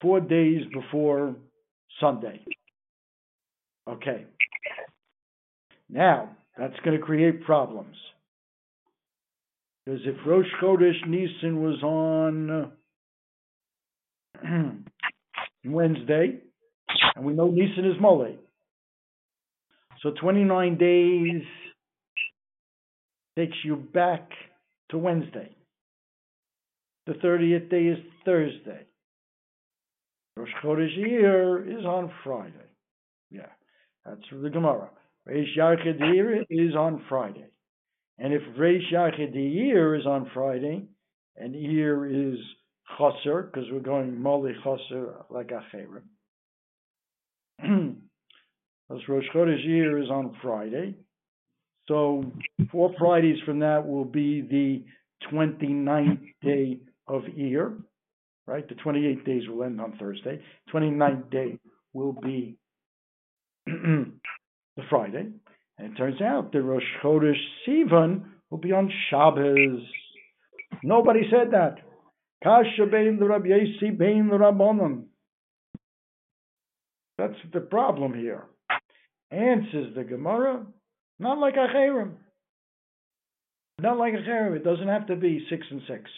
four 0.00 0.20
days 0.20 0.62
before 0.72 1.34
Sunday. 2.00 2.44
Okay. 3.88 4.26
Now, 5.88 6.30
that's 6.56 6.78
going 6.84 6.98
to 6.98 7.04
create 7.04 7.44
problems. 7.44 7.96
Because 9.84 10.00
if 10.06 10.14
Rosh 10.26 10.46
Chodesh 10.62 11.06
Nisan 11.08 11.60
was 11.60 11.82
on 11.82 12.72
Wednesday, 15.64 16.38
and 17.16 17.24
we 17.24 17.32
know 17.32 17.48
Nisan 17.48 17.84
is 17.86 18.00
Mole, 18.00 18.36
so 20.02 20.12
29 20.20 20.78
days 20.78 21.42
takes 23.36 23.56
you 23.64 23.76
back 23.76 24.30
to 24.90 24.98
Wednesday. 24.98 25.54
The 27.06 27.14
30th 27.14 27.70
day 27.70 27.84
is 27.84 27.98
Thursday. 28.24 28.86
Rosh 30.36 30.48
Chodesh 30.62 30.96
Iyar 30.98 31.78
is 31.78 31.84
on 31.84 32.10
Friday. 32.24 32.54
Yeah, 33.30 33.48
that's 34.06 34.20
the 34.30 34.50
Gemara. 34.50 34.88
Reish 35.28 35.56
Yarchedir 35.58 36.44
is 36.48 36.74
on 36.74 37.04
Friday. 37.08 37.46
And 38.18 38.32
if 38.32 38.42
Reish 38.58 38.92
Yarchedir 38.92 39.98
is 39.98 40.06
on 40.06 40.30
Friday, 40.32 40.86
and 41.36 41.54
Iyar 41.54 42.32
is 42.32 42.38
Chaser, 42.96 43.42
because 43.42 43.68
we're 43.72 43.80
going 43.80 44.12
Moli 44.12 44.52
Chaser 44.62 45.14
like 45.30 45.50
Acherim. 45.50 46.04
Because 48.88 49.08
Rosh 49.08 49.24
Chodesh 49.34 49.66
Iyar 49.66 50.02
is 50.02 50.10
on 50.10 50.36
Friday. 50.42 50.94
So 51.88 52.24
four 52.70 52.92
Fridays 52.98 53.38
from 53.46 53.60
that 53.60 53.86
will 53.86 54.04
be 54.04 54.42
the 54.42 54.84
29th 55.32 56.20
day 56.42 56.80
of 57.06 57.22
Iyar, 57.22 57.76
right? 58.46 58.68
The 58.68 58.74
28 58.76 59.24
days 59.24 59.42
will 59.48 59.64
end 59.64 59.80
on 59.80 59.96
Thursday. 59.98 60.40
29th 60.72 61.30
day 61.30 61.58
will 61.92 62.12
be 62.12 62.56
the 63.66 64.12
Friday. 64.88 65.28
And 65.78 65.92
it 65.92 65.96
turns 65.96 66.20
out 66.20 66.52
the 66.52 66.62
Rosh 66.62 66.82
Chodesh 67.02 67.34
Sivan 67.66 68.24
will 68.50 68.58
be 68.58 68.72
on 68.72 68.90
Shabbos. 69.10 69.82
Nobody 70.82 71.22
said 71.30 71.52
that. 71.52 71.76
Kasha 72.42 72.86
bein 72.90 73.18
the 73.18 73.26
Rabbi 73.26 73.48
Yossi 73.48 73.96
bein 73.96 74.28
the 74.28 74.36
Rabbanon. 74.36 75.04
That's 77.18 77.38
the 77.52 77.60
problem 77.60 78.14
here. 78.14 78.44
Answers 79.30 79.94
the 79.94 80.04
Gemara, 80.04 80.66
not 81.18 81.38
like 81.38 81.54
Acherim. 81.54 82.14
Not 83.80 83.96
like 83.96 84.14
Acherim. 84.14 84.56
It 84.56 84.64
doesn't 84.64 84.88
have 84.88 85.06
to 85.06 85.16
be 85.16 85.46
six 85.48 85.64
and 85.70 85.82
six. 85.88 86.10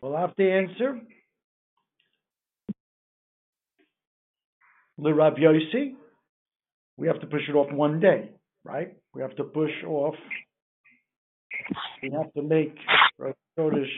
We'll 0.00 0.16
have 0.16 0.34
to 0.36 0.50
answer. 0.50 1.00
The 4.98 5.12
Rav 5.12 5.34
Yossi, 5.34 5.94
we 6.96 7.06
have 7.06 7.20
to 7.20 7.26
push 7.26 7.42
it 7.48 7.54
off 7.54 7.70
one 7.72 8.00
day, 8.00 8.30
right? 8.64 8.96
We 9.14 9.20
have 9.22 9.36
to 9.36 9.44
push 9.44 9.70
off. 9.86 10.14
We 12.02 12.10
have 12.10 12.32
to 12.34 12.42
make 12.42 12.74
Rosh 13.18 13.34
Chodesh 13.58 13.90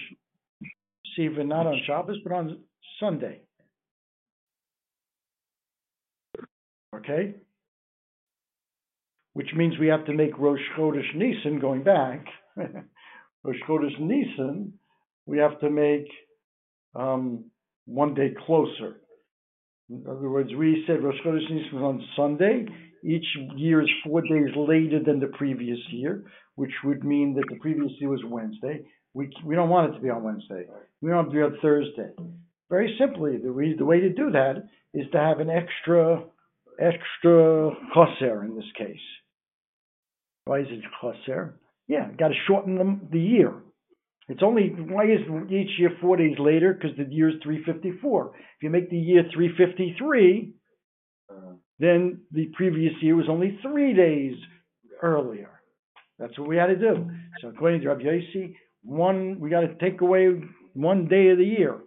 Siva 1.15 1.45
not 1.45 1.67
on 1.67 1.81
Shabbos, 1.87 2.19
but 2.25 2.33
on 2.33 2.59
Sunday. 2.99 3.43
Okay? 6.95 7.35
Which 9.35 9.49
means 9.55 9.79
we 9.79 9.89
have 9.89 10.05
to 10.07 10.13
make 10.13 10.37
Rosh 10.39 10.61
Chodesh 10.77 11.15
Nisan 11.15 11.61
going 11.61 11.85
back. 11.85 12.25
Rosh 12.57 13.57
Chodesh 13.69 14.01
Nisan 14.01 14.73
we 15.29 15.37
have 15.39 15.61
to 15.61 15.69
make 15.69 16.09
um, 16.95 17.45
one 17.85 18.15
day 18.15 18.35
closer. 18.47 18.97
In 19.91 20.05
other 20.09 20.29
words, 20.29 20.51
we 20.59 20.85
said 20.87 21.05
Rosh 21.05 21.17
Chodesh 21.25 21.51
Nisan 21.51 21.79
on 21.79 22.03
Sunday. 22.17 22.67
Each 23.05 23.27
year 23.55 23.83
is 23.83 23.91
four 24.05 24.23
days 24.23 24.49
later 24.57 25.01
than 25.05 25.21
the 25.21 25.31
previous 25.39 25.79
year, 25.91 26.25
which 26.57 26.73
would 26.83 27.05
mean 27.05 27.35
that 27.35 27.45
the 27.51 27.61
previous 27.61 27.93
year 28.01 28.09
was 28.09 28.23
Wednesday. 28.25 28.81
We, 29.13 29.31
we 29.45 29.55
don't 29.55 29.69
want 29.69 29.91
it 29.91 29.97
to 29.97 30.03
be 30.03 30.09
on 30.09 30.25
Wednesday. 30.25 30.65
We 31.03 31.11
want 31.11 31.29
it 31.29 31.31
to 31.31 31.37
be 31.37 31.43
on 31.43 31.59
Thursday. 31.61 32.11
Very 32.71 32.97
simply, 32.99 33.37
the, 33.37 33.51
re- 33.51 33.77
the 33.77 33.85
way 33.85 34.01
to 34.01 34.09
do 34.13 34.31
that 34.31 34.65
is 34.95 35.07
to 35.13 35.19
have 35.19 35.41
an 35.41 35.51
extra 35.51 36.25
extra 36.81 37.71
chaser 37.95 38.45
in 38.45 38.57
this 38.57 38.71
case. 38.79 38.97
Why 40.47 40.61
is 40.61 40.69
it 40.71 40.81
chaser? 41.03 41.59
Yeah, 41.87 42.09
got 42.19 42.29
to 42.29 42.35
shorten 42.47 42.77
the, 42.77 42.99
the 43.13 43.21
year. 43.21 43.53
It's 44.29 44.43
only, 44.43 44.69
why 44.69 45.05
is 45.05 45.21
each 45.51 45.79
year 45.79 45.91
four 46.01 46.17
days 46.17 46.39
later? 46.39 46.75
Because 46.75 46.97
the 46.97 47.13
year 47.13 47.31
is 47.31 47.37
354. 47.43 48.33
If 48.37 48.63
you 48.63 48.71
make 48.71 48.91
the 48.91 48.99
year 48.99 49.23
353, 49.35 50.53
then 51.79 52.21
the 52.33 52.47
previous 52.55 52.93
year 53.01 53.17
was 53.17 53.27
only 53.29 53.59
three 53.63 53.95
days 53.95 54.35
earlier. 55.03 55.51
That's 56.19 56.37
what 56.39 56.49
we 56.49 56.57
had 56.57 56.67
to 56.67 56.77
do. 56.77 57.11
So 57.41 57.49
according 57.49 57.83
to 57.83 57.89
Rabbi 57.89 58.03
Yossi, 58.03 58.55
one, 58.83 59.39
we 59.41 59.51
got 59.51 59.61
to 59.61 59.75
take 59.77 60.01
away 60.01 60.29
one 60.75 61.07
day 61.09 61.29
of 61.29 61.39
the 61.39 61.45
year 61.45 61.79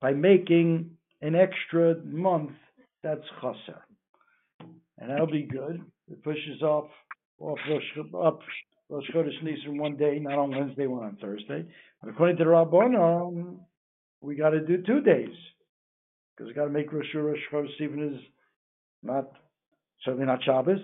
by 0.00 0.12
making 0.12 0.92
an 1.20 1.34
extra 1.34 1.96
month. 2.04 2.52
That's 3.02 3.22
chaser. 3.40 3.82
and 4.98 5.10
that'll 5.10 5.26
be 5.26 5.42
good. 5.42 5.82
It 6.08 6.22
pushes 6.22 6.62
off 6.62 6.88
off 7.40 7.58
up 8.24 8.40
Rosh 8.92 9.10
Chodesh 9.14 9.42
Nisan 9.42 9.78
one 9.78 9.96
day, 9.96 10.18
not 10.18 10.38
on 10.38 10.50
Wednesday, 10.50 10.86
one 10.86 11.02
on 11.02 11.16
Thursday. 11.16 11.64
But 12.02 12.10
according 12.10 12.36
to 12.36 12.44
the 12.44 12.50
Rabbanon, 12.50 13.56
we 14.20 14.36
got 14.36 14.50
to 14.50 14.60
do 14.60 14.82
two 14.86 15.00
days 15.00 15.34
because 16.36 16.48
we 16.48 16.54
got 16.54 16.64
to 16.64 16.70
make 16.70 16.92
Rosh 16.92 17.06
Rosh 17.14 17.38
Chodesh 17.50 17.80
even 17.80 18.12
is 18.12 18.20
not 19.02 19.30
certainly 20.04 20.26
not 20.26 20.44
Shabbos, 20.44 20.78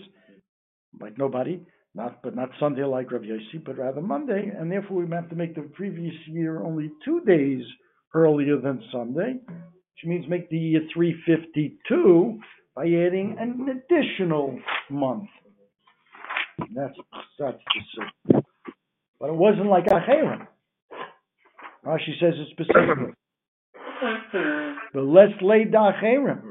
like 0.98 1.18
nobody, 1.18 1.60
not 1.94 2.22
but 2.22 2.34
not 2.34 2.48
Sunday 2.58 2.84
like 2.84 3.12
Rav 3.12 3.20
Yossi, 3.20 3.62
but 3.62 3.76
rather 3.76 4.00
Monday, 4.00 4.52
and 4.58 4.72
therefore 4.72 5.04
we 5.04 5.14
have 5.14 5.28
to 5.28 5.36
make 5.36 5.54
the 5.54 5.68
previous 5.74 6.14
year 6.28 6.62
only 6.62 6.90
two 7.04 7.20
days 7.26 7.62
earlier 8.14 8.58
than 8.58 8.82
Sunday, 8.90 9.34
which 9.46 10.04
means 10.04 10.24
make 10.30 10.48
the 10.48 10.56
year 10.56 10.80
352 10.94 12.40
by 12.74 12.84
adding 12.84 13.36
an 13.38 13.68
additional 13.68 14.58
month. 14.88 15.28
That's 16.74 16.94
that's 17.38 17.58
the 17.58 18.02
suit. 18.32 18.44
But 19.20 19.30
it 19.30 19.34
wasn't 19.34 19.66
like 19.66 19.86
Acherim. 19.86 20.46
Rashi 21.84 22.18
says 22.20 22.34
it 22.36 22.48
specifically. 22.50 23.14
Mm-hmm. 24.02 24.78
But 24.94 25.04
let's 25.04 25.32
lay 25.42 25.64
Dacherim. 25.64 26.42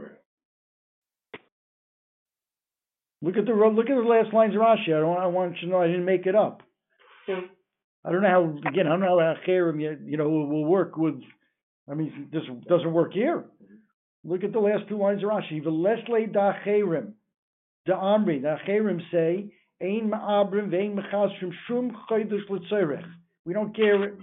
Look 3.22 3.38
at 3.38 3.46
the 3.46 3.54
look 3.54 3.90
at 3.90 3.96
the 3.96 4.02
last 4.02 4.34
lines 4.34 4.56
of 4.56 4.62
Rashi. 4.62 4.96
I 4.96 5.00
don't 5.00 5.18
I 5.18 5.28
want 5.28 5.56
you 5.56 5.68
to 5.68 5.74
know 5.74 5.82
I 5.82 5.88
didn't 5.88 6.06
make 6.06 6.26
it 6.26 6.36
up. 6.36 6.62
Mm-hmm. 7.30 7.48
I 8.06 8.12
don't 8.12 8.22
know 8.22 8.30
how 8.30 8.70
again 8.70 8.88
I 8.88 8.90
don't 8.90 9.00
know 9.02 9.20
how 9.20 9.36
Acherim 9.46 9.82
you, 9.82 9.98
you 10.06 10.18
know 10.18 10.30
will, 10.30 10.66
work 10.66 10.98
with. 10.98 11.16
I 11.90 11.94
mean 11.94 12.30
this 12.32 12.44
doesn't 12.68 12.94
work 12.94 13.14
here. 13.14 13.46
Look 14.24 14.44
at 14.44 14.52
the 14.52 14.60
last 14.60 14.90
two 14.90 14.98
lines 14.98 15.24
of 15.24 15.30
Rashi. 15.30 15.64
Dacherim. 15.64 17.14
The 17.86 17.94
Amri, 17.94 18.42
the 18.42 18.58
Acherim 18.58 19.00
say 19.12 19.54
Ein 19.82 20.10
ma'abrim 20.10 20.70
ve'ein 20.72 20.96
mechasrim 20.96 21.52
shum. 21.68 21.92
We 23.46 23.54
don't 23.54 23.76
care 23.76 24.18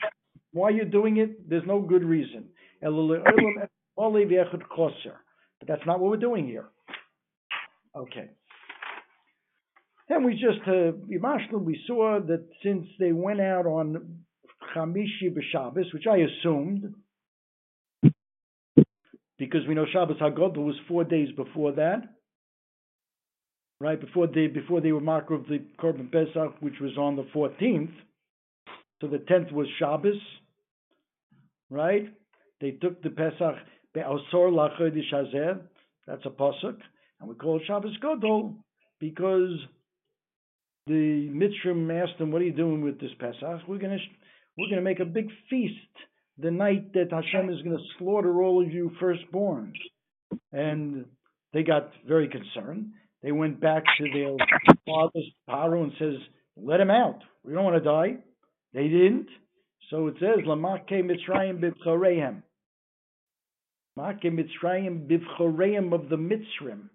why 0.52 0.70
you're 0.70 0.84
doing 0.84 1.18
it. 1.18 1.48
There's 1.48 1.66
no 1.66 1.80
good 1.80 2.04
reason. 2.04 2.48
But 2.82 2.92
that's 5.68 5.86
not 5.86 6.00
what 6.00 6.10
we're 6.10 6.16
doing 6.16 6.46
here. 6.46 6.66
Okay. 7.96 8.30
And 10.08 10.24
we 10.24 10.32
just, 10.34 10.66
uh, 10.68 10.92
we 11.58 11.80
saw 11.86 12.20
that 12.20 12.46
since 12.62 12.86
they 12.98 13.12
went 13.12 13.40
out 13.40 13.66
on 13.66 14.18
Chamishi 14.74 15.30
b'Shabbos, 15.30 15.92
which 15.94 16.06
I 16.10 16.18
assumed, 16.18 16.94
because 19.38 19.66
we 19.66 19.74
know 19.74 19.86
Shabbos 19.90 20.18
Hagodol 20.18 20.64
was 20.66 20.76
four 20.88 21.04
days 21.04 21.30
before 21.36 21.72
that, 21.72 22.13
right 23.84 24.00
before 24.00 24.26
they 24.26 24.46
before 24.46 24.80
they 24.80 24.92
were 24.92 25.00
marked 25.12 25.30
of 25.30 25.46
the 25.46 25.58
Korban 25.78 26.10
Pesach, 26.10 26.54
which 26.60 26.80
was 26.80 26.96
on 26.96 27.16
the 27.16 27.26
14th. 27.34 27.92
So 29.00 29.08
the 29.08 29.18
10th 29.18 29.52
was 29.52 29.66
Shabbos, 29.78 30.20
right? 31.68 32.06
They 32.62 32.70
took 32.70 33.02
the 33.02 33.10
Pesach 33.10 33.56
be'asor 33.92 34.48
lachodesh 34.58 35.12
hazeh. 35.12 35.60
That's 36.06 36.24
a 36.24 36.30
pasuk, 36.30 36.78
and 37.20 37.28
we 37.28 37.34
call 37.34 37.58
it 37.58 37.66
Shabbos 37.66 37.96
Godol 38.02 38.54
because 39.00 39.52
the 40.86 41.28
Mitzrim 41.40 41.90
asked 41.92 42.18
them, 42.18 42.30
"What 42.30 42.40
are 42.40 42.46
you 42.46 42.52
doing 42.52 42.80
with 42.82 42.98
this 42.98 43.14
Pesach? 43.18 43.68
We're 43.68 43.78
gonna 43.78 43.98
we're 44.56 44.70
gonna 44.70 44.90
make 44.90 45.00
a 45.00 45.04
big 45.18 45.28
feast 45.50 45.94
the 46.38 46.50
night 46.50 46.94
that 46.94 47.12
Hashem 47.12 47.50
is 47.50 47.60
gonna 47.60 47.84
slaughter 47.98 48.42
all 48.42 48.62
of 48.64 48.72
you 48.72 48.92
firstborns." 48.98 49.78
And 50.52 51.04
they 51.52 51.62
got 51.62 51.92
very 52.06 52.28
concerned. 52.28 52.92
They 53.24 53.32
went 53.32 53.58
back 53.58 53.82
to 53.96 54.04
their 54.12 54.36
father's 54.86 55.30
Paro 55.48 55.82
and 55.82 55.92
says, 55.98 56.16
"Let 56.58 56.78
him 56.78 56.90
out. 56.90 57.24
We 57.42 57.54
don't 57.54 57.64
want 57.64 57.82
to 57.82 57.90
die." 57.90 58.18
They 58.74 58.86
didn't. 58.88 59.30
So 59.88 60.08
it 60.08 60.16
says, 60.20 60.44
"Lamake 60.44 60.90
Mitzrayim 60.90 61.58
b'choreim." 61.58 62.42
Make 63.96 64.20
Mitzrayim 64.20 65.08
b'choreim 65.08 65.94
of 65.94 66.10
the 66.10 66.16
Mitzrim. 66.16 66.90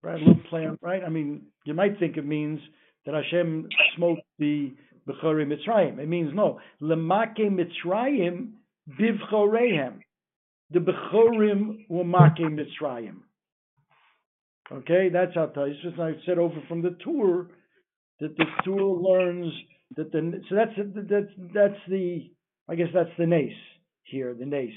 Right, 0.00 0.20
little 0.20 0.40
play 0.48 0.64
on 0.64 0.78
right? 0.80 1.02
I 1.02 1.08
mean, 1.08 1.46
you 1.64 1.74
might 1.74 1.98
think 1.98 2.16
it 2.16 2.24
means 2.24 2.60
that 3.04 3.16
Hashem 3.16 3.68
smote 3.96 4.20
the 4.38 4.72
Bechorei 5.08 5.44
Mitzrayim. 5.44 5.98
It 5.98 6.06
means 6.06 6.32
no. 6.34 6.60
Lemake 6.80 7.50
Mitzrayim 7.50 8.52
bivchoreim. 8.88 10.04
The 10.70 10.78
Bechorim 10.78 11.88
were 11.88 12.04
Make 12.04 12.36
Mitzrayim. 12.36 13.24
Okay, 14.70 15.08
that's 15.12 15.34
how 15.34 15.46
Taisus. 15.46 15.98
I 15.98 16.12
said 16.26 16.38
over 16.38 16.60
from 16.68 16.82
the 16.82 16.96
tour 17.02 17.48
that 18.20 18.36
the 18.36 18.44
tour 18.64 19.00
learns 19.00 19.52
that 19.96 20.12
the 20.12 20.42
so 20.48 20.54
that's 20.56 20.72
that's 21.08 21.52
that's 21.54 21.80
the 21.88 22.30
I 22.68 22.74
guess 22.74 22.88
that's 22.92 23.10
the 23.18 23.26
nace 23.26 23.52
here, 24.04 24.34
the 24.38 24.44
nace. 24.44 24.72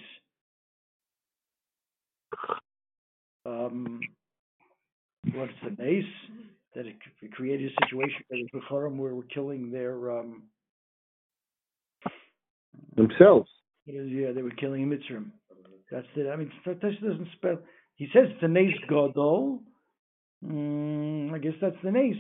Um, 3.46 4.00
what's 5.34 5.52
the 5.64 5.84
nace? 5.84 6.06
That 6.76 6.86
it 6.86 6.96
c- 7.22 7.28
created 7.28 7.70
a 7.72 7.86
situation 7.86 8.24
where 8.30 8.40
the 8.54 8.96
were, 8.98 9.24
killing 9.24 9.72
their 9.72 10.20
um, 10.20 10.44
themselves. 12.96 13.50
yeah, 13.86 14.32
they 14.32 14.42
were 14.42 14.52
killing 14.52 14.88
Mitzrim. 14.88 15.32
That's 15.92 16.08
it. 16.16 16.30
I 16.32 16.38
mean, 16.38 16.50
Taisus 16.66 17.02
doesn't 17.02 17.28
spell. 17.36 17.60
He 17.96 18.08
says 18.14 18.28
it's 18.30 18.44
a 18.44 18.48
nace 18.48 18.74
Godol. 18.90 19.60
Mm, 20.46 21.34
I 21.34 21.38
guess 21.38 21.54
that's 21.62 21.76
the 21.84 21.92
nace. 21.92 22.16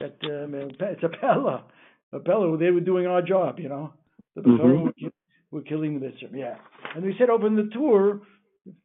That 0.00 0.16
um, 0.24 0.54
it's 0.54 1.02
a 1.02 1.08
Pella, 1.08 1.64
a 2.12 2.20
Pella. 2.20 2.56
They 2.56 2.70
were 2.70 2.80
doing 2.80 3.06
our 3.06 3.22
job, 3.22 3.58
you 3.58 3.68
know. 3.68 3.92
The 4.36 4.42
Mhm. 4.42 4.84
Were, 4.84 5.10
were 5.50 5.62
killing. 5.62 6.00
Yeah, 6.32 6.56
and 6.94 7.04
we 7.04 7.14
said 7.18 7.30
over 7.30 7.46
in 7.46 7.56
the 7.56 7.68
tour, 7.72 8.22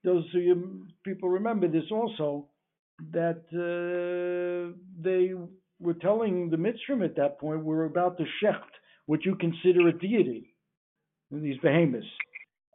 those 0.03 0.25
of 0.35 0.41
you 0.41 0.87
people 1.03 1.29
remember 1.29 1.67
this 1.67 1.91
also, 1.91 2.47
that 3.11 3.43
uh, 3.53 4.75
they 5.01 5.33
were 5.79 5.93
telling 5.93 6.49
the 6.49 6.57
Mitzrim 6.57 7.03
at 7.03 7.15
that 7.17 7.39
point 7.39 7.63
we're 7.63 7.85
about 7.85 8.17
to 8.17 8.25
shecht 8.41 8.73
what 9.05 9.23
you 9.25 9.35
consider 9.35 9.87
a 9.87 9.93
deity, 9.93 10.55
in 11.31 11.43
these 11.43 11.57
behemoths, 11.59 12.07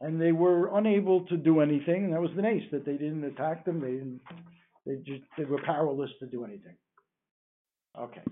and 0.00 0.20
they 0.20 0.32
were 0.32 0.76
unable 0.78 1.26
to 1.26 1.36
do 1.36 1.60
anything. 1.60 2.04
And 2.04 2.12
that 2.12 2.20
was 2.20 2.30
the 2.36 2.42
nace 2.42 2.68
that 2.70 2.84
they 2.84 2.92
didn't 2.92 3.24
attack 3.24 3.64
them. 3.64 3.80
They 3.80 3.92
didn't. 3.92 4.20
They 4.90 4.96
just 4.96 5.22
they 5.38 5.44
were 5.44 5.62
powerless 5.64 6.10
to 6.18 6.26
do 6.26 6.44
anything. 6.44 6.74
Okay, 7.96 8.22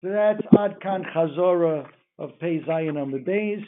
so 0.00 0.10
that's 0.10 0.40
Ad 0.56 0.80
Kan 0.80 1.04
Chazora 1.14 1.86
of 2.20 2.30
Pei 2.38 2.60
Zayin 2.60 2.94
Amud 2.94 3.26
Beis. 3.26 3.64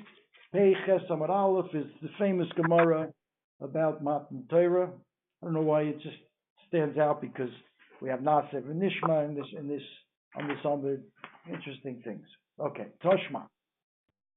Pei 0.53 0.75
Ches 0.87 1.01
Amud 1.11 1.29
Aleph 1.29 1.75
is 1.75 1.87
the 2.03 2.09
famous 2.21 2.47
Gemara 2.55 3.09
about 3.61 4.05
Matan 4.05 4.45
Torah. 4.49 4.91
I 5.43 5.47
don't 5.47 5.55
know 5.55 5.61
why 5.61 5.83
it 5.83 6.01
just 6.03 6.19
stands 6.69 6.99
out 6.99 7.21
because 7.21 7.51
we 8.01 8.09
have 8.09 8.21
Nasev 8.21 8.71
and 8.71 8.81
Nishma 8.81 9.29
in 9.29 9.35
this 9.35 9.47
in 9.59 9.67
this 9.67 9.83
on 10.37 10.47
this 10.47 10.59
other 10.65 11.01
interesting 11.53 12.01
things. 12.05 12.27
Okay, 12.61 12.87
Toshma. 13.05 13.43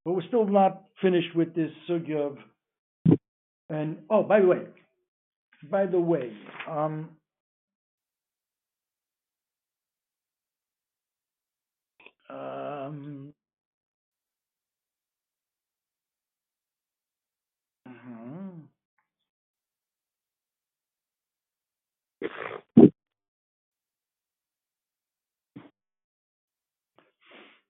But 0.03 0.13
we're 0.13 0.27
still 0.29 0.47
not 0.47 0.85
finished 0.99 1.35
with 1.35 1.53
this 1.53 1.69
sugya 1.87 2.31
of 2.31 3.17
and 3.69 3.97
oh 4.09 4.23
by 4.23 4.39
the 4.39 4.47
way, 4.47 4.61
by 5.69 5.85
the 5.85 5.99
way, 5.99 6.33
um 6.67 7.09
um 12.33 13.33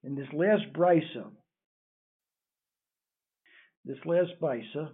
in 0.03 0.15
this 0.15 0.27
last 0.33 0.63
brisa, 0.73 1.25
this 3.85 3.97
last 4.05 4.31
brisa, 4.41 4.89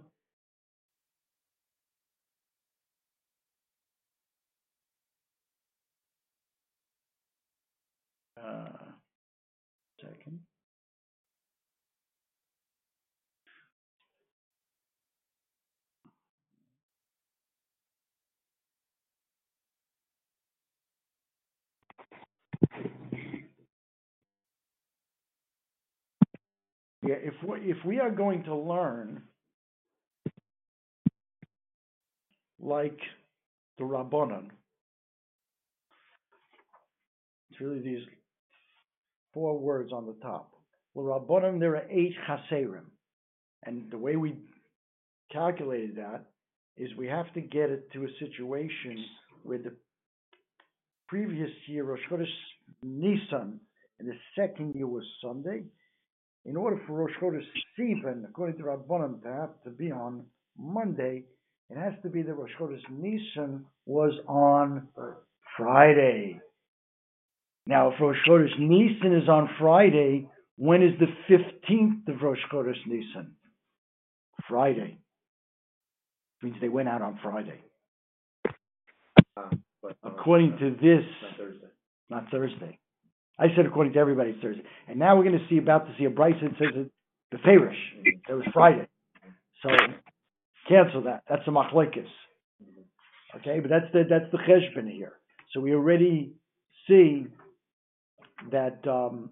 uh, 8.42 8.68
second. 10.00 10.40
If 27.16 27.34
we 27.46 27.70
if 27.70 27.78
we 27.84 27.98
are 28.00 28.10
going 28.10 28.44
to 28.44 28.54
learn 28.54 29.22
like 32.60 32.98
the 33.78 33.84
Rabbanon, 33.84 34.50
It's 37.60 37.60
really 37.60 37.80
these 37.80 38.06
four 39.34 39.58
words 39.58 39.92
on 39.92 40.06
the 40.06 40.16
top. 40.22 40.52
Well, 40.94 41.20
Rabbanim, 41.20 41.60
there 41.60 41.76
are 41.76 41.90
eight 41.90 42.14
chaserim. 42.28 42.86
And 43.64 43.90
the 43.90 43.98
way 43.98 44.16
we 44.16 44.36
calculated 45.30 45.96
that 45.96 46.24
is 46.76 46.88
we 46.96 47.06
have 47.08 47.32
to 47.34 47.40
get 47.40 47.70
it 47.70 47.92
to 47.92 48.04
a 48.04 48.08
situation 48.18 49.04
where 49.42 49.58
the 49.58 49.74
previous 51.08 51.50
year, 51.66 51.84
Rosh 51.84 52.00
Chodesh 52.10 52.26
Nisan, 52.82 53.60
and 53.98 54.08
the 54.08 54.16
second 54.38 54.74
year 54.74 54.86
was 54.86 55.04
Sunday. 55.22 55.64
In 56.46 56.56
order 56.56 56.80
for 56.86 56.94
Rosh 56.94 57.12
Chodesh 57.20 57.44
Sivan, 57.78 58.24
according 58.28 58.56
to 58.58 58.64
Rabbanim, 58.64 59.22
to 59.22 59.28
have 59.28 59.62
to 59.64 59.70
be 59.70 59.90
on 59.92 60.24
Monday, 60.58 61.24
it 61.68 61.76
has 61.76 61.92
to 62.02 62.08
be 62.08 62.22
that 62.22 62.34
Rosh 62.34 62.50
Chodesh 62.58 62.80
Nisan 62.90 63.66
was 63.86 64.12
on 64.26 64.88
Friday. 65.56 66.40
Now, 67.66 67.92
if 67.92 68.00
Rosh 68.00 68.16
Chodesh 68.26 68.58
Nisan 68.58 69.14
is 69.14 69.28
on 69.28 69.50
Friday, 69.58 70.28
when 70.56 70.82
is 70.82 70.92
the 70.98 71.06
15th 71.32 72.08
of 72.08 72.22
Rosh 72.22 72.38
Chodesh 72.52 72.86
Nisan? 72.86 73.32
Friday. 74.48 74.98
Means 76.42 76.56
they 76.60 76.70
went 76.70 76.88
out 76.88 77.02
on 77.02 77.18
Friday. 77.22 77.60
Uh, 79.36 79.50
but, 79.82 79.94
uh, 80.02 80.08
According 80.08 80.56
to 80.58 80.70
this, 80.70 81.04
Not 81.22 81.36
Thursday. 81.36 81.66
not 82.08 82.30
Thursday. 82.30 82.78
I 83.40 83.46
said 83.56 83.64
according 83.64 83.94
to 83.94 83.98
everybody 83.98 84.30
it's 84.30 84.42
Thursday. 84.42 84.62
And 84.86 84.98
now 84.98 85.16
we're 85.16 85.24
gonna 85.24 85.46
see, 85.48 85.56
about 85.56 85.86
to 85.86 85.94
see 85.98 86.04
a 86.04 86.10
Brisa 86.10 86.42
that 86.42 86.58
says 86.58 86.74
it, 86.74 86.90
the 87.32 87.38
Farish, 87.38 87.76
it 88.04 88.32
was 88.32 88.44
Friday. 88.52 88.86
So, 89.62 89.70
cancel 90.68 91.02
that, 91.04 91.22
that's 91.28 91.42
a 91.46 91.50
machlekes. 91.50 92.04
Okay, 93.36 93.60
but 93.60 93.70
that's 93.70 93.90
the, 93.92 94.02
that's 94.08 94.30
the 94.30 94.38
cheshbon 94.38 94.90
here. 94.90 95.14
So 95.52 95.60
we 95.60 95.72
already 95.74 96.34
see 96.86 97.26
that, 98.50 98.86
um, 98.86 99.30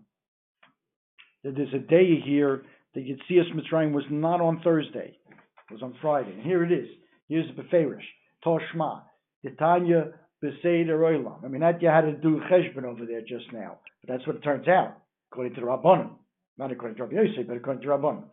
that 1.45 1.55
there's 1.55 1.75
a 1.75 1.79
day 1.79 2.21
here 2.25 2.63
that 2.95 3.05
Yitzias 3.05 3.53
Mitzrayim 3.55 3.93
was 3.93 4.05
not 4.11 4.41
on 4.41 4.61
Thursday, 4.63 5.19
it 5.71 5.73
was 5.73 5.83
on 5.83 5.95
Friday. 6.01 6.33
And 6.33 6.43
here 6.43 6.65
it 6.65 6.73
is, 6.73 6.89
here's 7.29 7.47
the 7.55 7.63
Beferish, 7.63 8.05
Toshma, 8.45 9.03
Titania 9.45 10.13
Beseder 10.43 10.99
Oilam. 10.99 11.45
I 11.45 11.49
mean, 11.49 11.61
that 11.61 11.83
you 11.83 11.89
had 11.89 12.03
to 12.03 12.13
do 12.13 12.41
cheshbon 12.51 12.85
over 12.85 13.05
there 13.07 13.21
just 13.21 13.53
now, 13.53 13.79
but 14.01 14.13
that's 14.13 14.27
what 14.27 14.37
it 14.37 14.43
turns 14.43 14.69
out, 14.69 14.99
according 15.33 15.55
to 15.55 15.61
the 15.61 15.67
Rabbanim. 15.67 16.11
Not 16.59 16.73
according 16.73 16.97
to 16.97 17.05
Rabbi 17.05 17.17
Yosef, 17.17 17.47
but 17.47 17.57
according 17.57 17.83
to 17.83 17.89
Rabbanim. 17.89 18.25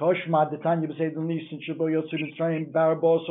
Toshma, 0.00 0.50
Titania 0.50 0.88
Beseder 0.88 1.16
Nisan, 1.16 1.60
Shabo 1.68 1.90
Yotzu 1.90 2.14
Mitzrayim, 2.14 2.72
Barabos, 2.72 3.28